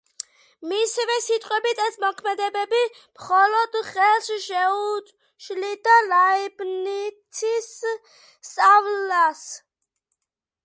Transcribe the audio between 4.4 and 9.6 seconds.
შეუშლიდა ლაიბნიცის სწავლას.